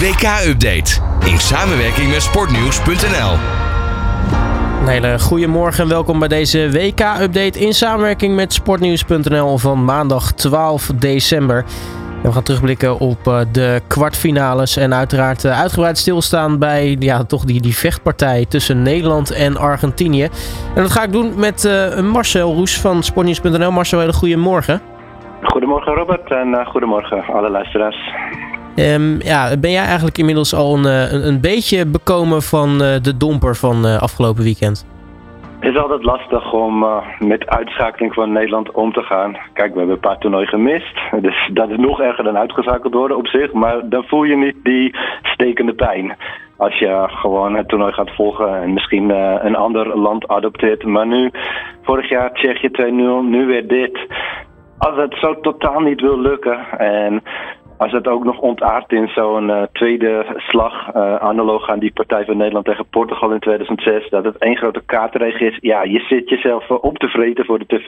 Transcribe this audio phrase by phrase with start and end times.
[0.00, 1.00] WK-update
[1.30, 3.32] in samenwerking met sportnieuws.nl.
[4.80, 10.32] Een hele goede morgen en welkom bij deze WK-update in samenwerking met sportnieuws.nl van maandag
[10.32, 11.64] 12 december.
[12.22, 17.44] We gaan terugblikken op eh, de kwartfinales en uiteraard eh, uitgebreid stilstaan bij ja, toch
[17.44, 20.28] die, die vechtpartij tussen Nederland en Argentinië.
[20.74, 23.72] En dat ga ik doen met uh, Marcel Roes van sportnieuws.nl.
[23.72, 24.80] Marcel, hele goede morgen.
[25.42, 28.10] Goedemorgen Robert en uh, goedemorgen alle luisteraars.
[28.80, 33.16] Um, ja, ben jij eigenlijk inmiddels al een, een, een beetje bekomen van uh, de
[33.16, 34.86] domper van uh, afgelopen weekend?
[35.58, 36.84] Het is altijd lastig om
[37.18, 39.36] met uitschakeling van Nederland om te gaan.
[39.52, 40.98] Kijk, we hebben een paar toernooien gemist.
[41.20, 43.52] Dus dat is nog erger dan uitgeschakeld worden op zich.
[43.52, 46.16] Maar dan voel je niet die stekende pijn.
[46.56, 49.10] Als je gewoon het toernooi gaat volgen en misschien
[49.46, 50.84] een ander land adopteert.
[50.84, 51.30] Maar nu,
[51.82, 52.84] vorig jaar Tsjechië 2-0,
[53.28, 53.98] nu weer dit.
[54.78, 57.22] Als het zo totaal niet wil lukken en
[57.80, 62.24] als het ook nog ontaart in zo'n uh, tweede slag, uh, analoog aan die partij
[62.24, 65.58] van Nederland tegen Portugal in 2006, dat het één grote kaartenregen is.
[65.60, 67.86] Ja, je zit jezelf op te vreten voor de tv.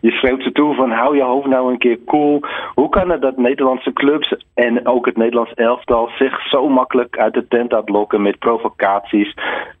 [0.00, 2.40] Je schreeuwt ze toe van hou je hoofd nou een keer cool.
[2.74, 7.34] Hoe kan het dat Nederlandse clubs en ook het Nederlands elftal zich zo makkelijk uit
[7.34, 9.34] de tent uitlokken met provocaties,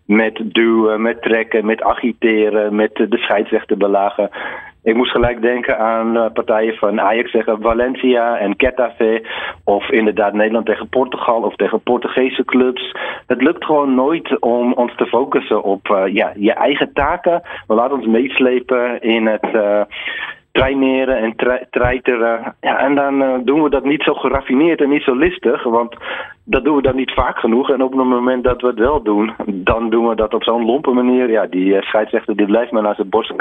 [0.06, 4.30] met duwen, met trekken, met agiteren, met de scheidsrechter belagen?
[4.84, 9.26] Ik moest gelijk denken aan uh, partijen van Ajax tegen Valencia en Getafe.
[9.64, 12.94] Of inderdaad Nederland tegen Portugal of tegen Portugese clubs.
[13.26, 17.42] Het lukt gewoon nooit om ons te focussen op uh, ja, je eigen taken.
[17.66, 19.48] We laten ons meeslepen in het...
[20.54, 21.34] Traineren en
[21.70, 22.54] treiteren.
[22.60, 25.96] Ja, en dan uh, doen we dat niet zo geraffineerd en niet zo listig, want
[26.44, 27.70] dat doen we dan niet vaak genoeg.
[27.70, 30.64] En op het moment dat we het wel doen, dan doen we dat op zo'n
[30.64, 31.30] lompe manier.
[31.30, 33.32] Ja, die uh, scheidsrechter die blijft maar naar zijn borst,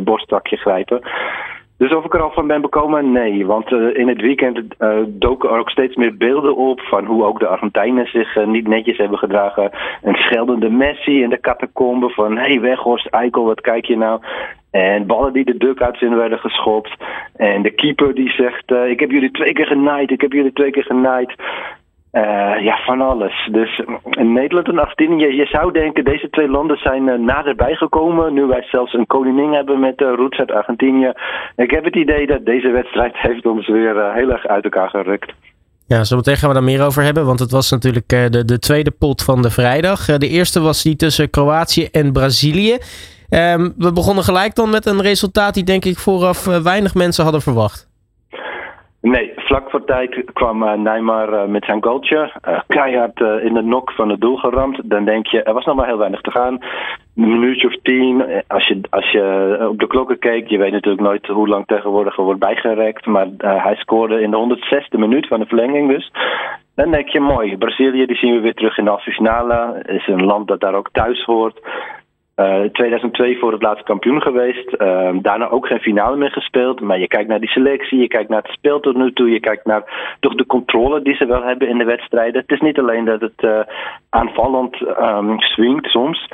[0.00, 1.00] borststakje grijpen.
[1.78, 3.12] Dus of ik er al van ben bekomen?
[3.12, 4.60] Nee, want in het weekend
[5.06, 8.96] doken er ook steeds meer beelden op van hoe ook de Argentijnen zich niet netjes
[8.96, 9.70] hebben gedragen.
[10.02, 14.20] Een scheldende Messi in de catacombe van hey Weghorst Eikel, wat kijk je nou?
[14.76, 16.96] En ballen die de duckouts in werden geschopt.
[17.36, 20.70] En de keeper die zegt ik heb jullie twee keer genaaid, ik heb jullie twee
[20.70, 21.34] keer genaaid.
[22.12, 23.48] Uh, ja, van alles.
[23.52, 28.34] Dus in Nederland en Argentinië, je, zou denken, deze twee landen zijn naderbij gekomen.
[28.34, 31.12] Nu wij zelfs een koningin hebben met uh, roots uit Argentinië.
[31.56, 35.32] Ik heb het idee dat deze wedstrijd heeft ons weer heel erg uit elkaar gerukt.
[35.86, 38.90] Ja, zometeen gaan we daar meer over hebben, want het was natuurlijk de, de tweede
[38.90, 40.04] pot van de vrijdag.
[40.04, 42.78] de eerste was die tussen Kroatië en Brazilië.
[43.30, 47.42] Um, we begonnen gelijk dan met een resultaat die denk ik vooraf weinig mensen hadden
[47.42, 47.85] verwacht.
[49.06, 52.32] Nee, vlak voor tijd kwam uh, Neymar uh, met zijn goaltje.
[52.48, 54.80] Uh, keihard in de nok van het doel geramd.
[54.84, 56.52] Dan denk je, er was nog maar heel weinig te gaan.
[57.16, 58.24] Een minuutje of tien.
[58.46, 62.16] Als je, als je op de klokken keek, je weet natuurlijk nooit hoe lang tegenwoordig
[62.16, 63.06] er wordt bijgerekt.
[63.06, 66.12] Maar hij scoorde in de 106e minuut van de verlenging dus.
[66.74, 69.82] Dan denk je, mooi, Brazilië die zien we weer terug in de halve finale.
[69.86, 71.60] is een land dat daar ook thuis hoort.
[72.36, 74.74] Uh, 2002 voor het laatste kampioen geweest.
[74.78, 76.80] Uh, daarna ook geen finale meer gespeeld.
[76.80, 79.30] Maar je kijkt naar die selectie, je kijkt naar het spel tot nu toe.
[79.30, 82.40] Je kijkt naar toch de controle die ze wel hebben in de wedstrijden.
[82.40, 83.60] Het is niet alleen dat het uh,
[84.10, 86.28] aanvallend um, swingt soms.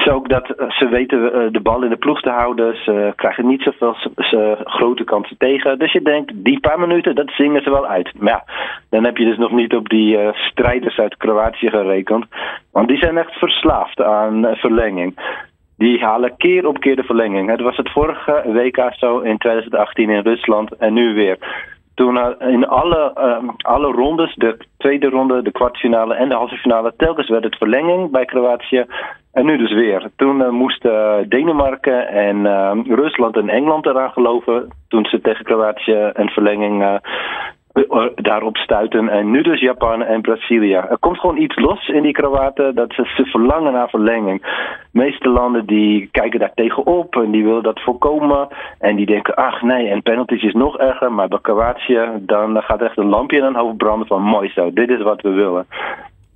[0.00, 2.76] Is ook dat ze weten de bal in de ploeg te houden.
[2.84, 5.78] Ze krijgen niet zoveel ze, grote kansen tegen.
[5.78, 8.12] Dus je denkt, die paar minuten, dat zingen ze wel uit.
[8.18, 8.44] Maar ja,
[8.90, 12.24] dan heb je dus nog niet op die uh, strijders uit Kroatië gerekend.
[12.72, 15.38] Want die zijn echt verslaafd aan verlenging.
[15.76, 17.50] Die halen keer op keer de verlenging.
[17.50, 21.38] Het was het vorige WK zo in 2018 in Rusland en nu weer
[21.94, 26.92] toen in alle, uh, alle rondes, de tweede ronde, de kwartfinale en de halve finale,
[26.96, 28.84] telkens werd het verlenging bij Kroatië.
[29.32, 30.10] En nu dus weer.
[30.16, 34.68] Toen uh, moesten Denemarken en uh, Rusland en Engeland eraan geloven.
[34.88, 37.00] Toen ze tegen Kroatië een verlenging
[38.14, 39.08] daarop stuiten.
[39.08, 40.74] En nu dus Japan en Brazilië.
[40.74, 44.40] Er komt gewoon iets los in die Kroaten dat ze, ze verlangen naar verlenging.
[44.40, 48.48] De meeste landen die kijken daar tegenop en die willen dat voorkomen.
[48.78, 51.12] En die denken, ach nee, en penalties is nog erger.
[51.12, 54.72] Maar bij Kroatië, dan gaat echt een lampje in hun hoofd branden van mooi zo,
[54.72, 55.66] dit is wat we willen.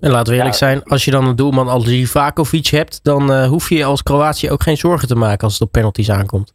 [0.05, 0.67] En laten we eerlijk ja.
[0.67, 4.51] zijn, als je dan een doelman als Livakovic hebt, dan uh, hoef je als Kroatië
[4.51, 6.55] ook geen zorgen te maken als het op penalties aankomt.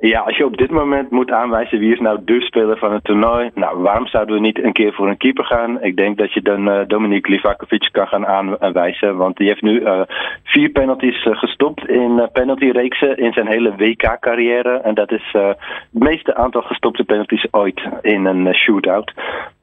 [0.00, 3.04] Ja, als je op dit moment moet aanwijzen wie is nou de speler van het
[3.04, 3.50] toernooi.
[3.54, 5.82] Nou, waarom zouden we niet een keer voor een keeper gaan?
[5.82, 9.16] Ik denk dat je dan uh, Dominique Livakovic kan gaan aanwijzen.
[9.16, 10.00] Want die heeft nu uh,
[10.44, 14.80] vier penalties uh, gestopt in penaltyreeksen in zijn hele WK-carrière.
[14.80, 15.56] En dat is het
[15.90, 19.12] meeste aantal gestopte penalties ooit in een shootout.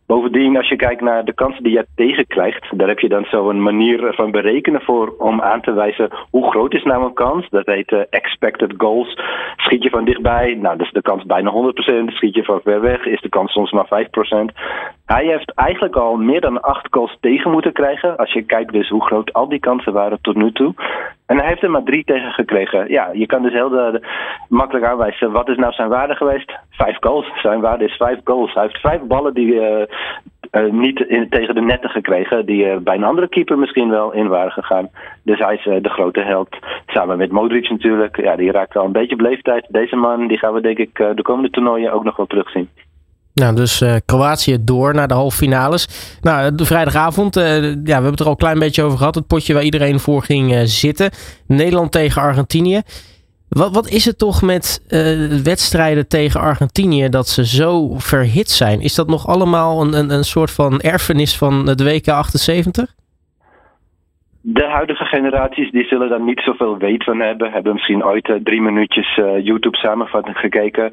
[0.07, 3.49] Bovendien, als je kijkt naar de kansen die je tegenkrijgt, daar heb je dan zo
[3.49, 7.49] een manier van berekenen voor om aan te wijzen hoe groot is nou een kans.
[7.49, 9.19] Dat heet uh, expected goals.
[9.55, 12.05] Schiet je van dichtbij, nou, dus de kans bijna 100%.
[12.05, 14.05] Schiet je van ver weg, is de kans soms maar 5%.
[15.05, 18.17] Hij heeft eigenlijk al meer dan acht goals tegen moeten krijgen.
[18.17, 20.73] Als je kijkt dus hoe groot al die kansen waren tot nu toe.
[21.25, 22.89] En hij heeft er maar drie tegen gekregen.
[22.89, 24.01] Ja, je kan dus heel de,
[24.49, 25.31] makkelijk aanwijzen.
[25.31, 26.53] Wat is nou zijn waarde geweest?
[26.69, 27.41] Vijf goals.
[27.41, 28.53] Zijn waarde is vijf goals.
[28.53, 29.81] Hij heeft vijf ballen die uh,
[30.51, 32.45] uh, niet in, tegen de netten gekregen.
[32.45, 34.89] Die uh, bij een andere keeper misschien wel in waren gegaan.
[35.23, 36.57] Dus hij is de grote held.
[36.85, 38.21] Samen met Modric natuurlijk.
[38.21, 39.65] Ja, die raakt al een beetje beleefdheid.
[39.69, 42.69] Deze man die gaan we denk ik de komende toernooien ook nog wel terugzien.
[43.35, 46.17] Nou, dus uh, Kroatië door naar de halve finales.
[46.21, 49.15] Nou, de vrijdagavond, uh, ja, we hebben het er al een klein beetje over gehad.
[49.15, 51.09] Het potje waar iedereen voor ging uh, zitten.
[51.47, 52.81] Nederland tegen Argentinië.
[53.49, 54.85] Wat, wat is het toch met
[55.43, 58.81] wedstrijden tegen Argentinië dat ze zo verhit zijn?
[58.81, 62.93] Is dat nog allemaal een, een, een soort van erfenis van de WK 78?
[64.41, 67.51] De huidige generaties die zullen daar niet zoveel weet van hebben.
[67.51, 70.91] Hebben misschien ooit drie minuutjes YouTube samenvatting gekeken.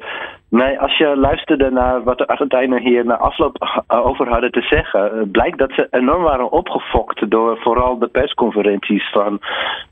[0.53, 5.31] Nee, als je luisterde naar wat de Argentijnen hier na afloop over hadden te zeggen,
[5.31, 9.39] blijkt dat ze enorm waren opgefokt door vooral de persconferenties van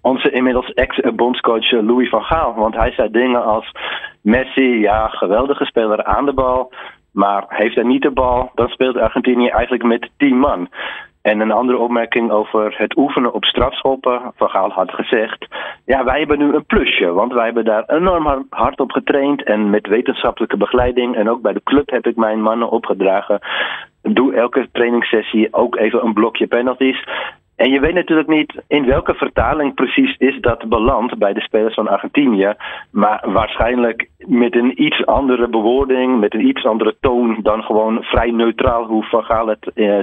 [0.02, 2.54] onze inmiddels ex-bondscoach Louis van Gaal.
[2.54, 3.72] Want hij zei dingen als
[4.22, 6.72] Messi, ja, geweldige speler aan de bal.
[7.14, 10.70] Maar heeft hij niet de bal, dan speelt Argentinië eigenlijk met tien man.
[11.22, 14.32] En een andere opmerking over het oefenen op strafschoppen.
[14.36, 15.48] Van Gaal had gezegd:
[15.86, 17.12] Ja, wij hebben nu een plusje.
[17.12, 19.44] Want wij hebben daar enorm hard op getraind.
[19.44, 21.16] En met wetenschappelijke begeleiding.
[21.16, 23.40] En ook bij de club heb ik mijn mannen opgedragen.
[24.02, 27.08] Doe elke trainingssessie ook even een blokje penalties.
[27.62, 31.74] En je weet natuurlijk niet in welke vertaling precies is dat beland bij de spelers
[31.74, 32.54] van Argentinië.
[32.92, 38.32] Maar waarschijnlijk met een iets andere bewoording, met een iets andere toon dan gewoon vrij
[38.32, 40.00] neutraal hoe Van Gaal het, eh,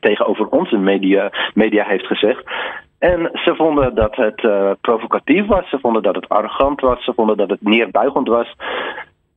[0.00, 2.42] tegenover onze media, media heeft gezegd.
[2.98, 7.12] En ze vonden dat het uh, provocatief was, ze vonden dat het arrogant was, ze
[7.14, 8.54] vonden dat het neerbuigend was.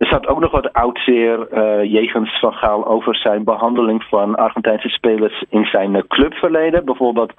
[0.02, 4.90] Er staat ook nog wat oudzeer uh, jegens Van Gaal over zijn behandeling van Argentijnse
[4.90, 6.86] spelers in zijn uh, clubverleden.
[6.86, 7.34] Bijvoorbeeld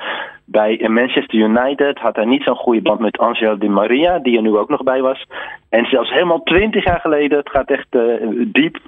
[0.45, 4.43] bij Manchester United had hij niet zo'n goede band met Angel Di Maria, die er
[4.43, 5.27] nu ook nog bij was.
[5.69, 8.03] En zelfs helemaal twintig jaar geleden, het gaat echt uh,
[8.47, 8.79] diep,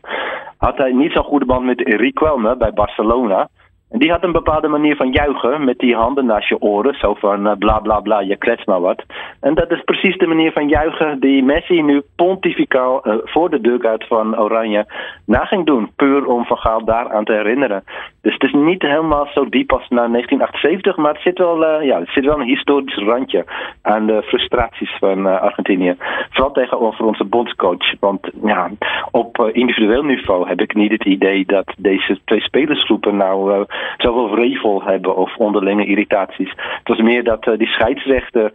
[0.57, 3.49] had hij niet zo'n goede band met Riquelme bij Barcelona.
[3.95, 6.95] En die had een bepaalde manier van juichen met die handen naast je oren.
[6.95, 9.03] Zo van uh, bla bla bla, je klets maar wat.
[9.41, 13.61] En dat is precies de manier van juichen die Messi nu pontificaal uh, voor de
[13.61, 14.87] dugout van Oranje
[15.27, 15.91] na ging doen.
[15.97, 17.85] Puur om Van Gaal daaraan te herinneren.
[18.25, 21.87] Dus het is niet helemaal zo diep als na 1978, maar het zit wel, uh,
[21.87, 23.45] ja, het zit wel een historisch randje
[23.83, 25.97] aan de frustraties van Argentinië.
[26.31, 27.95] Vooral tegenover onze bondscoach.
[28.01, 28.71] Want ja,
[29.11, 33.67] op individueel niveau heb ik niet het idee dat deze twee spelersgroepen nou
[33.97, 36.51] zoveel vrevel hebben of onderlinge irritaties.
[36.51, 38.53] Het was meer dat die scheidsrechter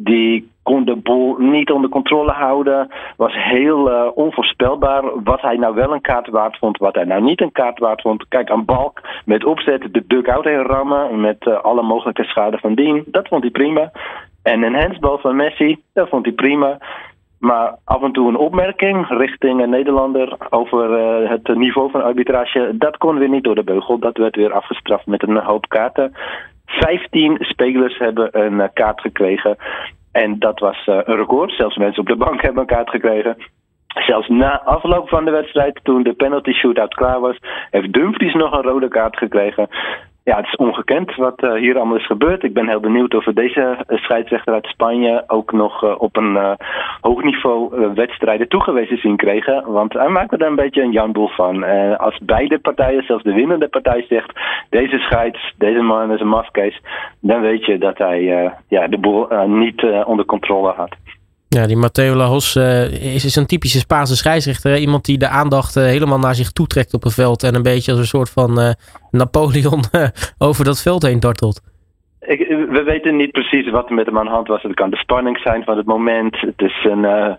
[0.00, 2.88] die kon de boel niet onder controle houden.
[3.16, 7.22] Was heel uh, onvoorspelbaar wat hij nou wel een kaart waard vond, wat hij nou
[7.22, 8.28] niet een kaart waard vond.
[8.28, 12.74] Kijk, aan Balk met opzet de duck-out heen rammen met uh, alle mogelijke schade van
[12.74, 13.04] dien.
[13.06, 13.90] Dat vond hij prima.
[14.42, 16.78] En een handsbal van Messi, dat vond hij prima.
[17.38, 22.74] Maar af en toe een opmerking richting een Nederlander over uh, het niveau van arbitrage,
[22.78, 23.98] dat kon weer niet door de beugel.
[23.98, 26.12] Dat werd weer afgestraft met een hoop kaarten.
[26.68, 29.56] Vijftien spelers hebben een uh, kaart gekregen.
[30.12, 31.52] En dat was uh, een record.
[31.52, 33.36] Zelfs mensen op de bank hebben een kaart gekregen.
[34.06, 37.38] Zelfs na afloop van de wedstrijd, toen de penalty shootout klaar was,
[37.70, 39.68] heeft Dumfries nog een rode kaart gekregen
[40.28, 42.42] ja, het is ongekend wat uh, hier allemaal is gebeurd.
[42.42, 46.16] Ik ben heel benieuwd of we deze uh, scheidsrechter uit Spanje ook nog uh, op
[46.16, 46.56] een
[47.00, 49.72] hoog niveau wedstrijden toegewezen zien kregen.
[49.72, 51.64] Want hij maakt er een beetje een janboel van.
[51.98, 54.32] als beide partijen, zelfs de winnende partij zegt,
[54.70, 56.80] deze scheids, deze man is een mafkees,
[57.20, 58.22] dan weet je dat hij
[58.68, 60.96] ja, de boel niet onder controle had.
[61.48, 64.76] Ja, die Matteo Lajos uh, is, een typische Spaanse scheidsrechter.
[64.76, 67.42] Iemand die de aandacht uh, helemaal naar zich toetrekt op een veld.
[67.42, 68.70] En een beetje als een soort van uh,
[69.10, 69.80] Napoleon
[70.48, 71.60] over dat veld heen dartelt.
[72.20, 74.62] Ik, we weten niet precies wat er met hem aan de hand was.
[74.62, 76.40] Het kan de spanning zijn van het moment.
[76.40, 77.36] Het is een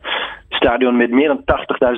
[0.50, 1.44] stadion met meer dan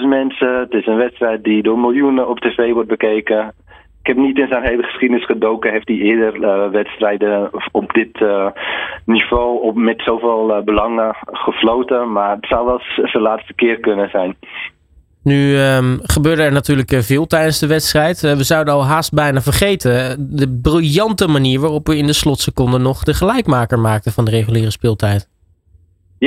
[0.01, 0.59] 80.000 mensen.
[0.59, 3.53] Het is een wedstrijd die door miljoenen op tv wordt bekeken.
[4.01, 5.71] Ik heb niet in zijn hele geschiedenis gedoken.
[5.71, 8.47] Heeft hij eerder uh, wedstrijden op dit uh,
[9.05, 12.11] niveau op, met zoveel uh, belangen gefloten.
[12.11, 14.35] Maar het zou wel zijn laatste keer kunnen zijn.
[15.23, 18.21] Nu um, gebeurde er natuurlijk veel tijdens de wedstrijd.
[18.21, 23.03] we zouden al haast bijna vergeten de briljante manier waarop we in de slotseconde nog
[23.03, 25.29] de gelijkmaker maakten van de reguliere speeltijd.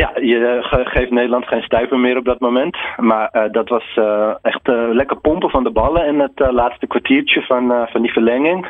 [0.00, 2.76] Ja, je geeft Nederland geen stuiver meer op dat moment.
[2.96, 7.42] Maar uh, dat was uh, echt lekker pompen van de ballen in het laatste kwartiertje
[7.42, 8.66] van, van die verlenging.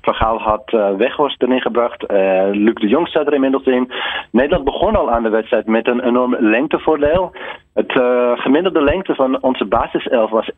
[0.00, 2.04] Vergaal had Weghorst erin gebracht.
[2.52, 3.90] Luc de Jong staat er inmiddels in.
[4.30, 7.32] Nederland begon al aan de wedstrijd met een enorm lengtevoordeel.
[7.74, 7.92] Het
[8.40, 10.56] gemiddelde lengte van onze basiself was 1,85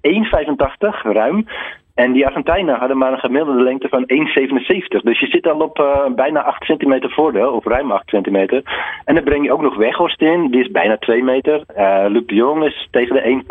[1.03, 1.47] ruim.
[1.95, 5.03] En die Argentijnen hadden maar een gemiddelde lengte van 1,77.
[5.03, 8.63] Dus je zit al op uh, bijna 8 centimeter voordeel, of ruim 8 centimeter.
[9.05, 11.65] En dan breng je ook nog Weghorst in, die is bijna 2 meter.
[11.77, 13.43] Uh, Luc de Jong is tegen de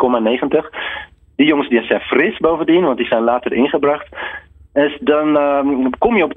[0.62, 0.70] 1,90.
[1.36, 4.08] Die jongens die zijn fris bovendien, want die zijn later ingebracht.
[4.74, 6.32] Dus dan um, kom je op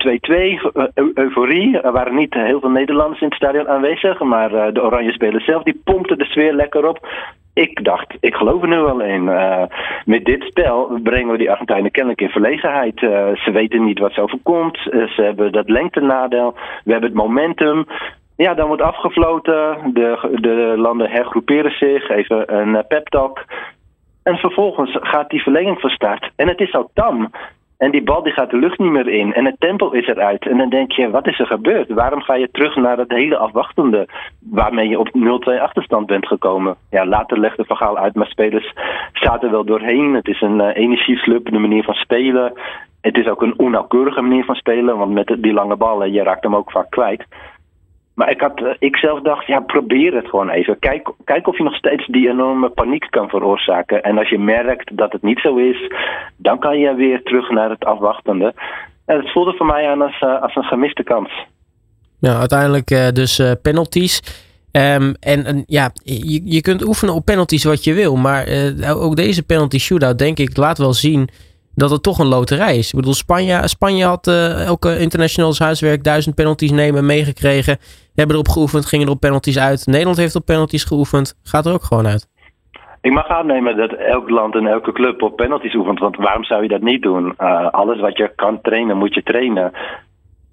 [0.94, 1.79] 2-2, euforie.
[1.79, 5.46] Er waren niet heel veel Nederlanders in het stadion aanwezig, maar uh, de Oranje spelers
[5.46, 7.08] zelf die pompten de sfeer lekker op
[7.58, 9.24] ik dacht, ik geloof er nu wel in.
[9.24, 9.63] Uh,
[10.06, 13.01] met dit spel brengen we die Argentijnen kennelijk in verlegenheid.
[13.01, 14.77] Uh, ze weten niet wat ze overkomt.
[14.77, 16.53] Ze hebben dat lengtenadeel.
[16.84, 17.86] We hebben het momentum.
[18.36, 19.77] Ja, dan wordt afgefloten.
[19.94, 22.10] De, de landen hergroeperen zich.
[22.10, 23.46] Even een pep talk.
[24.24, 26.32] En vervolgens gaat die verlenging van start.
[26.36, 27.32] En het is al tam.
[27.77, 29.34] En die bal die gaat de lucht niet meer in.
[29.34, 30.48] En het tempo is eruit.
[30.48, 31.89] En dan denk je, wat is er gebeurd?
[31.89, 34.07] Waarom ga je terug naar het hele afwachtende...
[34.39, 35.10] waarmee je op
[35.57, 36.75] 0-2 achterstand bent gekomen?
[36.89, 38.74] Ja, later legde Vergaal uit, maar spelers
[39.13, 40.13] zaten wel doorheen.
[40.13, 42.53] Het is een uh, energieslub, de manier van spelen.
[43.01, 44.98] Het is ook een onnauwkeurige manier van spelen.
[44.98, 47.25] Want met die lange ballen, je raakt hem ook vaak kwijt.
[48.18, 50.80] Maar ik, had, eh, ik zelf dacht, ja, probeer het gewoon even.
[50.80, 54.04] Kijk, kijk of je nog steeds die enorme paniek kan veroorzaken.
[54.04, 55.92] En als je merkt dat het niet zo is,
[56.38, 58.54] dan kan je weer terug naar het afwachtende.
[59.06, 61.46] En het voelde voor mij aan als, uh, als een gemiste kans.
[62.20, 64.22] Ja, uiteindelijk uh, dus penalties.
[64.72, 68.16] Um, en, en, ja, je, je kunt oefenen op penalties wat je wil.
[68.16, 68.48] Maar
[68.96, 71.30] ook deze penalty shootout, denk ik, laat wel zien
[71.77, 72.89] dat het toch een loterij is.
[72.89, 77.77] Ik bedoel, Spanje, Spanje had uh, elke internationals huiswerk duizend penalties nemen meegekregen.
[78.15, 79.86] Hebben erop geoefend, gingen er op penalties uit.
[79.86, 82.27] Nederland heeft op penalties geoefend, gaat er ook gewoon uit.
[83.01, 86.00] Ik mag aannemen dat elk land en elke club op penalties oefent.
[86.00, 87.34] Want waarom zou je dat niet doen?
[87.39, 89.72] Uh, alles wat je kan trainen, moet je trainen.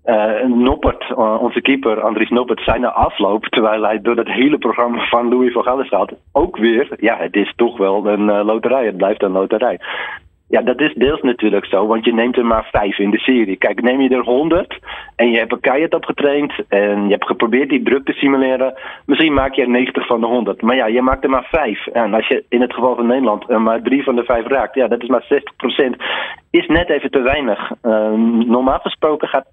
[0.07, 5.05] Uh, Noppert, onze keeper Andries Noppert, zijn na afloop, terwijl hij door het hele programma
[5.09, 8.87] van Louis van Gaal gaat, ook weer, ja, het is toch wel een loterij.
[8.87, 9.81] Het blijft een loterij.
[10.55, 13.57] Ja, dat is deels natuurlijk zo, want je neemt er maar vijf in de serie.
[13.57, 14.79] Kijk, neem je er honderd
[15.17, 18.75] en je hebt er keihard op getraind en je hebt geprobeerd die druk te simuleren,
[19.07, 20.63] misschien maak je er 90 van de 100.
[20.63, 21.87] Maar ja, je maakt er maar vijf.
[21.87, 24.75] En als je in het geval van Nederland er maar drie van de vijf raakt,
[24.75, 26.03] ja, dat is maar 60%.
[26.61, 27.71] Is net even te weinig.
[27.83, 28.13] Uh,
[28.47, 29.51] normaal gesproken gaat 80%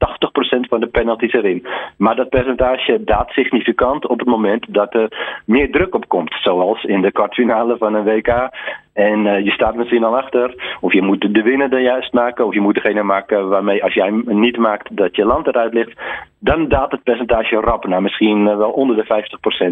[0.70, 1.66] van de penalties erin.
[1.98, 6.34] Maar dat percentage daalt significant op het moment dat er meer druk op komt.
[6.42, 8.50] Zoals in de kwartfinale van een WK
[8.94, 10.76] en uh, je staat misschien al achter.
[10.80, 12.46] Of je moet de winnaar juist maken.
[12.46, 15.74] Of je moet degene maken waarmee als jij hem niet maakt dat je land eruit
[15.74, 16.00] ligt.
[16.44, 19.26] Dan daalt het percentage rap naar misschien uh, wel onder de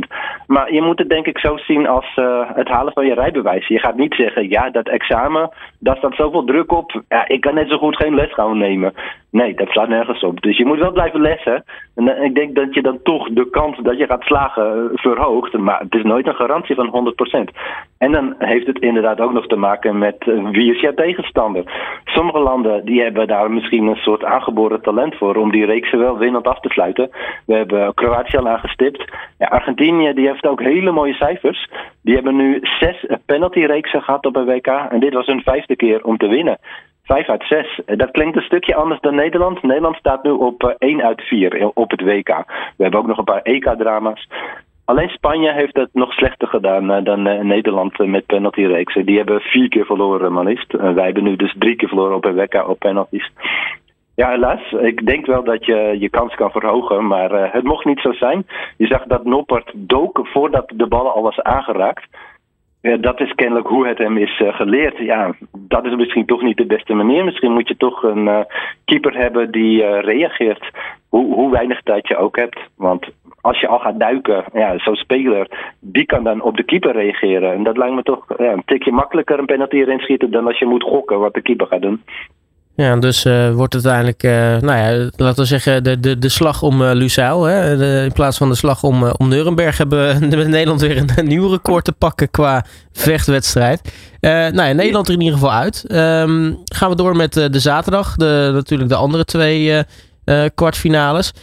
[0.05, 0.45] 50%.
[0.47, 3.67] Maar je moet het denk ik zo zien als uh, het halen van je rijbewijs.
[3.67, 5.49] Je gaat niet zeggen, ja dat examen,
[5.79, 7.01] daar staat zoveel druk op.
[7.07, 8.93] Ja, ik kan net zo goed geen les gaan nemen.
[9.31, 10.41] Nee, dat slaat nergens op.
[10.41, 11.63] Dus je moet wel blijven lessen.
[12.07, 15.57] En ik denk dat je dan toch de kans dat je gaat slagen verhoogt.
[15.57, 17.13] Maar het is nooit een garantie van
[17.49, 17.57] 100%.
[17.97, 20.15] En dan heeft het inderdaad ook nog te maken met
[20.51, 21.63] wie is jouw tegenstander.
[22.05, 26.17] Sommige landen die hebben daar misschien een soort aangeboren talent voor om die reeksen wel
[26.17, 27.09] winnend af te sluiten.
[27.45, 29.03] We hebben Kroatië al aangestipt.
[29.37, 31.69] Ja, Argentinië die heeft ook hele mooie cijfers.
[32.03, 34.67] Die hebben nu zes penaltyreeksen gehad op een WK.
[34.67, 36.59] En dit was hun vijfde keer om te winnen.
[37.09, 37.81] 5 uit 6.
[37.85, 39.63] Dat klinkt een stukje anders dan Nederland.
[39.63, 42.27] Nederland staat nu op 1 uit 4 op het WK.
[42.77, 44.27] We hebben ook nog een paar EK-drama's.
[44.85, 49.05] Alleen Spanje heeft het nog slechter gedaan dan Nederland met penaltyreeksen.
[49.05, 50.71] Die hebben vier keer verloren, maar liefst.
[50.71, 53.31] wij hebben nu dus drie keer verloren op een WK op penalties.
[54.15, 54.71] Ja, helaas.
[54.71, 58.47] Ik denk wel dat je je kans kan verhogen, maar het mocht niet zo zijn.
[58.77, 62.07] Je zag dat Noppert dook voordat de ballen al was aangeraakt.
[62.81, 64.97] Ja, dat is kennelijk hoe het hem is uh, geleerd.
[64.97, 67.23] Ja, dat is misschien toch niet de beste manier.
[67.23, 68.39] Misschien moet je toch een uh,
[68.85, 70.69] keeper hebben die uh, reageert.
[71.09, 72.59] Hoe, hoe weinig tijd je ook hebt.
[72.75, 73.07] Want
[73.41, 77.53] als je al gaat duiken, ja, zo'n speler, die kan dan op de keeper reageren.
[77.53, 80.59] En dat lijkt me toch ja, een tikje makkelijker een penalty erin schieten dan als
[80.59, 82.03] je moet gokken wat de keeper gaat doen.
[82.79, 86.61] Ja, dus uh, wordt uiteindelijk, uh, nou ja, laten we zeggen, de, de, de slag
[86.61, 87.43] om uh.
[87.43, 88.03] Hè?
[88.03, 91.85] In plaats van de slag om, om Nuremberg hebben we Nederland weer een, nieuw record
[91.85, 93.93] te pakken qua vechtwedstrijd.
[94.19, 95.85] nou ja, Nederland er in ieder geval uit.
[95.91, 99.83] Um, gaan we door met de zaterdag, de, natuurlijk de andere twee
[100.55, 101.33] kwartfinales.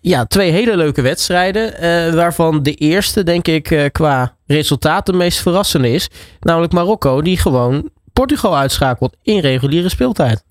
[0.00, 1.72] Ja, twee hele leuke wedstrijden,
[2.14, 6.08] waarvan de eerste denk ik qua resultaat de meest verrassende is.
[6.40, 10.48] Namelijk Marokko, die gewoon Portugal uitschakelt in reguliere speeltijd.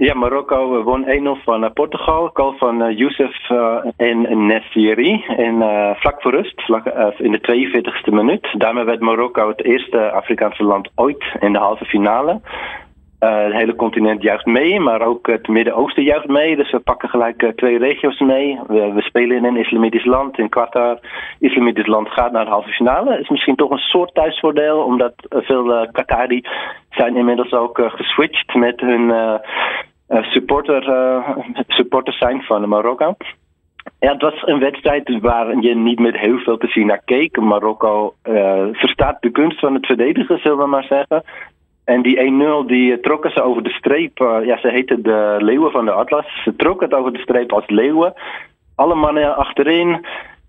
[0.00, 2.30] Ja, Marokko won 1-0 van Portugal.
[2.32, 3.50] Goal van Youssef
[3.96, 5.24] en Nessiri.
[5.36, 5.56] En
[5.96, 6.86] vlak voor rust, vlak,
[7.18, 8.48] in de 42e minuut.
[8.58, 12.40] Daarmee werd Marokko het eerste Afrikaanse land ooit in de halve finale.
[13.18, 16.56] Het hele continent juicht mee, maar ook het Midden-Oosten juicht mee.
[16.56, 18.58] Dus we pakken gelijk twee regio's mee.
[18.66, 20.98] We, spelen in een islamitisch land, in Qatar.
[21.38, 23.18] Islamitisch land gaat naar de halve finale.
[23.18, 26.44] is misschien toch een soort thuisvoordeel, omdat veel Qatari
[26.90, 29.12] zijn inmiddels ook geswitcht met hun
[30.10, 30.82] supporter,
[31.68, 33.14] supporters zijn van Marokko.
[33.98, 37.40] Ja, het was een wedstrijd waar je niet met heel veel plezier naar keek.
[37.40, 38.14] Marokko
[38.72, 41.22] verstaat de kunst van het verdedigen, zullen we maar zeggen.
[41.84, 42.16] En die
[42.64, 44.18] 1-0 die trokken ze over de streep.
[44.18, 46.42] Ja, ze heten de Leeuwen van de Atlas.
[46.44, 48.12] Ze trokken het over de streep als Leeuwen.
[48.74, 50.06] Alle mannen achterin.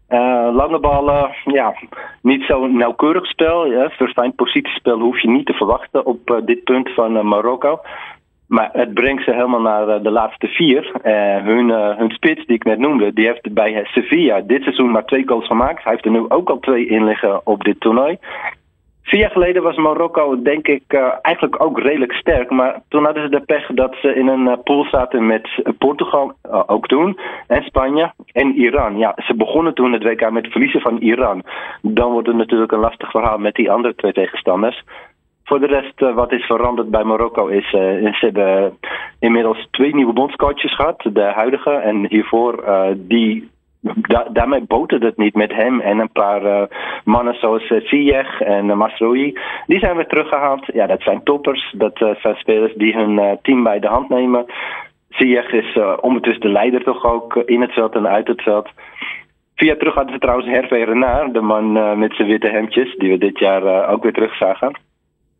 [0.10, 1.74] Uh, lange ballen, ja,
[2.22, 3.66] niet zo nauwkeurig spel.
[3.66, 3.90] Ja.
[3.90, 7.80] Verfijnd positiespel hoef je niet te verwachten op dit punt van Marokko.
[8.52, 10.92] Maar het brengt ze helemaal naar de laatste vier.
[11.44, 15.28] hun, hun spits, die ik net noemde, die heeft bij Sevilla dit seizoen maar twee
[15.28, 15.84] goals gemaakt.
[15.84, 18.18] Hij heeft er nu ook al twee in liggen op dit toernooi.
[19.04, 22.50] Vier jaar geleden was Marokko, denk ik, eigenlijk ook redelijk sterk.
[22.50, 26.34] Maar toen hadden ze de pech dat ze in een pool zaten met Portugal,
[26.66, 28.98] ook toen, en Spanje en Iran.
[28.98, 31.44] Ja, ze begonnen toen het WK met verliezen van Iran.
[31.82, 34.84] Dan wordt het natuurlijk een lastig verhaal met die andere twee tegenstanders.
[35.52, 38.78] Voor de rest, wat is veranderd bij Marokko is, ze hebben
[39.20, 41.10] inmiddels twee nieuwe bondscoaches gehad.
[41.14, 42.64] De huidige en hiervoor
[42.96, 43.50] die
[43.82, 46.64] da daarmee boterde het niet met hem en een paar uh,
[47.04, 49.40] mannen zoals uh, en uh, Masroui.
[49.68, 50.66] Die zijn weer teruggehaald.
[50.74, 51.74] Ja, dat zijn toppers.
[51.78, 54.46] Dat zijn spelers die hun team bij de hand nemen.
[55.10, 58.70] Ziyech is ondertussen de leider toch ook in het veld en uit het veld.
[59.56, 63.18] Jaar terug hadden ze trouwens Hervé Renard, de man met zijn witte hemdjes, die we
[63.18, 64.90] dit jaar ook weer terugzagen.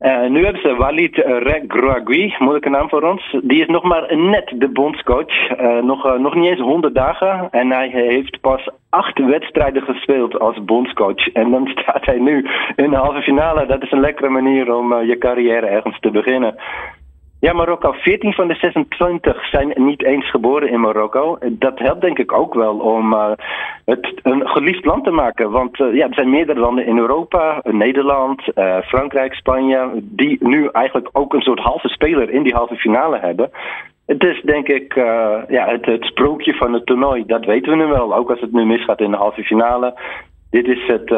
[0.02, 3.38] Uh, nu hebben ze Walid Regragui, moeilijke naam voor ons.
[3.44, 5.50] Die is nog maar net de bondscoach.
[5.60, 7.48] Uh, nog, uh, nog niet eens 100 dagen.
[7.52, 11.28] En hij heeft pas acht wedstrijden gespeeld als bondscoach.
[11.28, 13.66] En dan staat hij nu in de halve finale.
[13.66, 16.56] Dat is een lekkere manier om je carrière ergens te beginnen.
[17.42, 17.92] Ja, Marokko.
[17.92, 21.38] 14 van de 26 zijn niet eens geboren in Marokko.
[21.50, 23.32] Dat helpt denk ik ook wel om uh,
[23.86, 25.52] het een geliefd land te maken.
[25.52, 30.68] Want uh, ja, er zijn meerdere landen in Europa, Nederland, uh, Frankrijk, Spanje, die nu
[30.72, 33.52] eigenlijk ook een soort halve speler in die halve finale hebben.
[34.06, 34.96] Het is denk ik
[35.48, 37.26] ja, het, het sprookje van het toernooi.
[37.26, 40.00] Dat weten we nu wel, ook als het nu misgaat in de halve finale.
[40.50, 41.10] Dit is het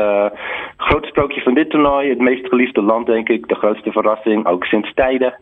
[0.78, 2.10] grootste sprookje van dit toernooi.
[2.10, 3.48] Het meest geliefde land, denk ik.
[3.48, 5.34] De grootste verrassing, ook sinds tijden.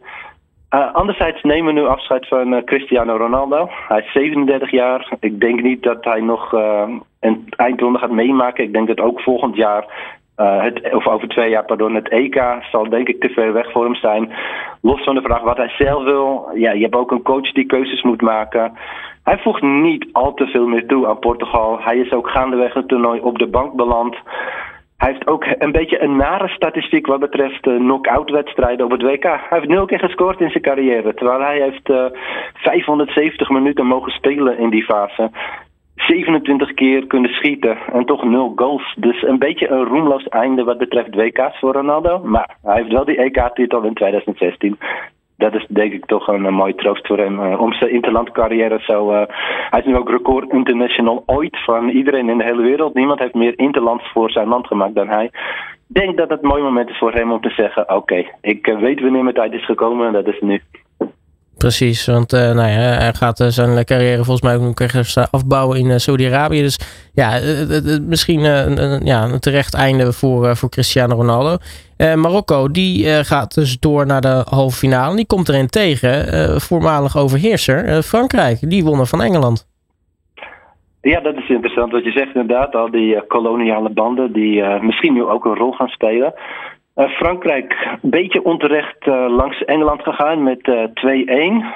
[0.75, 3.69] Uh, anderzijds nemen we nu afscheid van uh, Cristiano Ronaldo.
[3.87, 5.11] Hij is 37 jaar.
[5.19, 8.63] Ik denk niet dat hij nog uh, een eindronde gaat meemaken.
[8.63, 9.85] Ik denk dat ook volgend jaar,
[10.35, 13.83] het, of over twee jaar, pardon, het EK zal denk ik te ver weg voor
[13.83, 14.31] hem zijn.
[14.81, 16.49] Los van de vraag wat hij zelf wil.
[16.53, 18.73] Ja, je hebt ook een coach die keuzes moet maken.
[19.23, 21.79] Hij voegt niet al te veel meer toe aan Portugal.
[21.81, 24.15] Hij is ook gaandeweg het toernooi op de bank beland.
[25.31, 29.23] Ook een beetje een nare statistiek wat betreft uh, knock-out wedstrijden op het WK.
[29.23, 31.13] Hij heeft nul keer gescoord in zijn carrière.
[31.13, 32.11] Terwijl hij heeft uh, eh,
[32.53, 35.31] 570 minuten mogen spelen in die fase.
[35.95, 38.95] 27 keer kunnen schieten en toch nul goals.
[38.97, 42.19] Dus een beetje een roemloos einde wat betreft WK's voor Ronaldo.
[42.23, 44.77] Maar hij heeft wel die EK-titel in 2016
[45.41, 47.39] dat is denk ik toch een, een mooie troost voor hem.
[47.39, 49.11] Uh, om zijn interlandcarrière zo.
[49.11, 49.21] Uh,
[49.69, 52.93] hij is nu ook record international ooit van iedereen in de hele wereld.
[52.93, 55.25] Niemand heeft meer interlands voor zijn land gemaakt dan hij.
[55.25, 58.65] Ik denk dat het een mooi moment is voor hem om te zeggen: Oké, ik
[58.79, 60.61] weet wanneer mijn tijd is gekomen en dat is nu.
[61.61, 65.17] Precies, want uh, nou ja, hij gaat uh, zijn carrière volgens mij ook nog ergens
[65.31, 66.61] afbouwen in Saudi-Arabië.
[66.61, 66.79] Dus
[67.13, 67.39] ja,
[68.01, 71.57] misschien een, ja, een terecht einde voor, voor Cristiano Ronaldo.
[71.97, 75.15] Marokko, die gaat dus door naar de halve finale.
[75.15, 78.69] Die komt erin tegen, voormalig overheerser Frankrijk.
[78.69, 79.67] Die wonnen van Engeland.
[81.01, 82.75] Ja, dat is interessant wat je zegt inderdaad.
[82.75, 86.33] Al die koloniale banden die misschien nu ook een rol gaan spelen.
[86.95, 90.83] Uh, Frankrijk een beetje onterecht uh, langs Engeland gegaan met uh,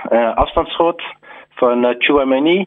[0.09, 0.35] 2-1.
[0.35, 1.03] afstandsschot
[1.49, 2.65] van uh, Chouameni.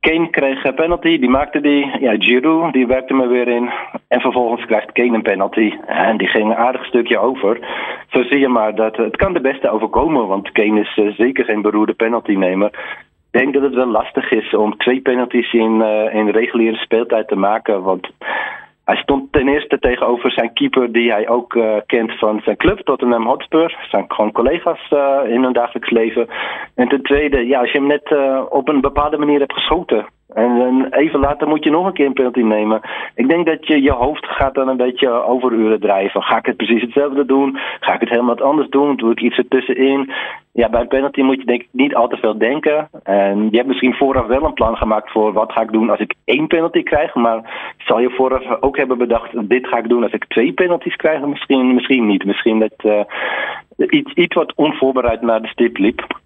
[0.00, 2.00] Kane kreeg een penalty, die maakte die.
[2.00, 3.70] Ja, Giroud, die werkte me weer in.
[4.08, 5.72] En vervolgens krijgt Kane een penalty.
[5.86, 7.58] En die ging een aardig stukje over.
[8.08, 10.26] Zo zie je maar dat het kan de beste overkomen.
[10.26, 12.68] Want Kane is zeker geen beroerde penaltynemer.
[13.32, 17.36] Ik denk dat het wel lastig is om twee penalties in, in reguliere speeltijd te
[17.36, 17.82] maken.
[17.82, 18.10] Want
[18.90, 22.78] hij stond ten eerste tegenover zijn keeper, die hij ook uh, kent van zijn club,
[22.78, 23.86] Tottenham Hotspur.
[23.90, 26.28] Zijn gewoon collega's uh, in hun dagelijks leven.
[26.74, 30.06] En ten tweede, ja, als je hem net uh, op een bepaalde manier hebt geschoten,
[30.34, 32.80] En even later moet je nog een keer een penalty nemen.
[33.14, 36.22] Ik denk dat je je hoofd gaat dan een beetje overuren drijven.
[36.22, 37.58] Ga ik het precies hetzelfde doen?
[37.80, 38.96] Ga ik het helemaal anders doen?
[38.96, 40.12] Doe ik iets ertussenin?
[40.52, 42.88] Ja, bij een penalty moet je denk ik niet al te veel denken.
[43.02, 46.00] En je hebt misschien vooraf wel een plan gemaakt voor wat ga ik doen als
[46.00, 47.14] ik één penalty krijg.
[47.14, 50.96] Maar zal je vooraf ook hebben bedacht, dit ga ik doen als ik twee penalties
[50.96, 51.20] krijg?
[51.20, 52.24] Misschien, misschien niet.
[52.24, 53.00] Misschien dat uh,
[53.76, 56.18] iets, iets wat onvoorbereid naar de stip liep.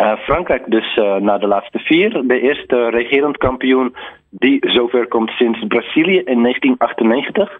[0.00, 2.22] Uh, Frankrijk dus uh, naar de laatste vier.
[2.26, 3.94] De eerste regerend kampioen
[4.30, 7.58] die zover komt sinds Brazilië in 1998.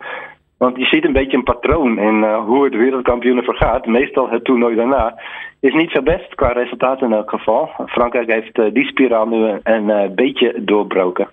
[0.59, 3.87] Want je ziet een beetje een patroon in uh, hoe het wereldkampioenen vergaat.
[3.87, 5.21] Meestal het toernooi daarna
[5.61, 7.71] is niet zo best qua resultaten in elk geval.
[7.87, 11.29] Frankrijk heeft die spiraal nu een beetje doorbroken.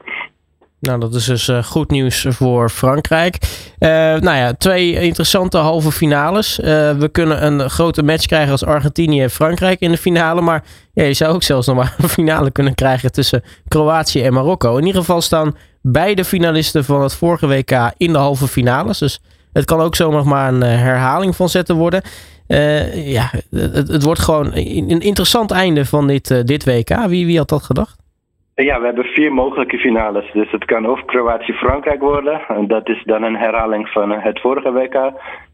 [0.80, 3.38] Nou, dat is dus uh, goed nieuws voor Frankrijk.
[3.80, 6.60] Uh, nou ja, twee interessante halve finales.
[6.60, 6.66] Uh,
[6.98, 10.42] we kunnen een grote match krijgen als Argentinië en Frankrijk in de finale.
[10.42, 10.63] Maar
[10.94, 14.78] je zou ook zelfs nog maar een finale kunnen krijgen tussen Kroatië en Marokko.
[14.78, 18.98] In ieder geval staan beide finalisten van het vorige WK in de halve finales.
[18.98, 19.22] Dus
[19.54, 22.02] het kan ook zo nog maar een herhaling van zetten worden.
[22.94, 27.08] ja, het, het, wordt gewoon een interessant einde van dit, dit WK.
[27.08, 27.96] Wie, wie had dat gedacht?
[28.63, 30.32] Ja, we hebben vier mogelijke finales.
[30.34, 32.41] Dus het kan of Kroatië-Frankrijk worden.
[32.48, 35.12] En dat is dan een herhaling van het vorige WK.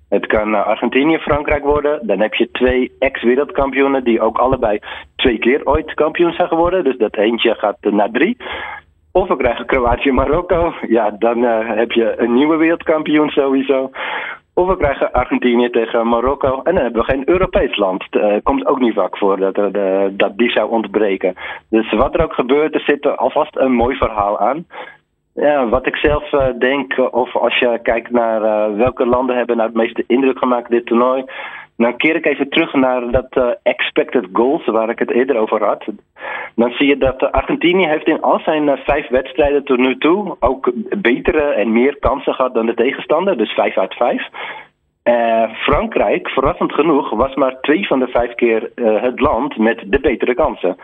[0.09, 2.07] Het kan Argentinië-Frankrijk worden.
[2.07, 4.79] Dan heb je twee ex-wereldkampioenen die ook allebei
[5.15, 6.83] twee keer ooit kampioen zijn geworden.
[6.83, 8.37] Dus dat eentje gaat naar drie.
[9.11, 10.73] Of we krijgen Kroatië-Marokko.
[10.87, 13.89] Ja, dan uh, heb je een nieuwe wereldkampioen sowieso.
[14.55, 16.61] Of we krijgen Argentinië tegen Marokko.
[16.63, 18.03] En dan hebben we geen Europees land.
[18.11, 21.33] Uh, komt ook niet vaak voor dat, uh, dat die zou ontbreken.
[21.69, 24.65] Dus wat er ook gebeurt, er zit alvast een mooi verhaal aan.
[25.33, 29.67] Ja, wat ik zelf uh, denk, of als je kijkt naar welke landen hebben nou
[29.69, 31.23] het meeste indruk gemaakt dit toernooi.
[31.83, 35.65] Dan keer ik even terug naar dat uh, expected goals waar ik het eerder over
[35.65, 35.83] had.
[36.55, 40.35] Dan zie je dat Argentinië heeft in al zijn uh, vijf wedstrijden tot nu toe
[40.39, 44.27] ook betere en meer kansen gehad dan de tegenstander, dus vijf uit vijf.
[45.03, 49.99] Uh, Frankrijk, verrassend genoeg, was maar twee van de vijf keer het land met de
[49.99, 50.75] betere kansen.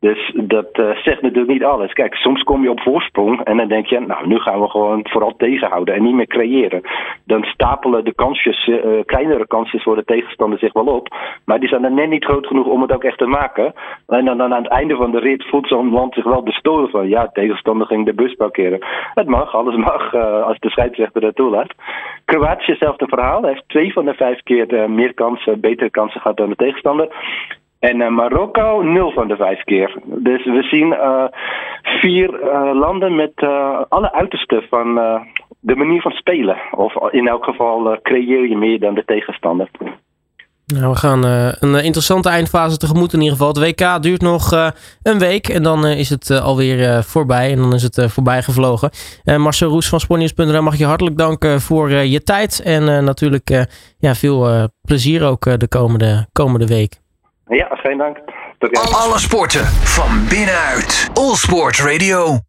[0.00, 1.92] Dus dat uh, zegt natuurlijk niet alles.
[1.92, 5.06] Kijk, soms kom je op voorsprong en dan denk je, nou, nu gaan we gewoon
[5.08, 6.80] vooral tegenhouden en niet meer creëren.
[7.24, 11.16] Dan stapelen de kansjes, uh, kleinere kansjes voor de tegenstander zich wel op.
[11.44, 13.74] Maar die zijn dan net niet groot genoeg om het ook echt te maken.
[14.06, 16.90] En dan, dan aan het einde van de rit voelt zo'n land zich wel bestolen
[16.90, 18.78] van, ja, tegenstander ging de bus parkeren.
[19.14, 21.72] Het mag, alles mag uh, als de scheidsrechter dat toelaat.
[22.24, 23.40] Kroatië, hetzelfde verhaal.
[23.42, 27.08] Hij heeft twee van de vijf keer meer kansen, betere kansen gehad dan de tegenstander.
[27.80, 29.96] En uh, Marokko nul van de vijf keer.
[30.04, 31.24] Dus we zien uh,
[31.82, 33.32] vier uh, landen met
[33.88, 34.94] alle uitersten van
[35.60, 36.56] de manier van spelen.
[36.70, 39.70] Of in elk geval creëer je meer dan de tegenstander.
[40.66, 41.24] Nou, we gaan
[41.60, 43.52] een interessante eindfase tegemoet in ieder geval.
[43.52, 44.50] Het WK duurt nog
[45.02, 47.52] een week en dan is het alweer voorbij.
[47.52, 48.90] En dan is het voorbij gevlogen.
[49.24, 52.62] Marcel Roes van Sportnieuws.nl mag je hartelijk danken voor je tijd.
[52.64, 53.66] En natuurlijk
[53.98, 57.00] ja, veel plezier ook de komende, komende week.
[57.50, 58.18] Ja, geen dank.
[58.90, 61.10] Alle sporten van binnenuit.
[61.14, 62.40] All Sport Radio.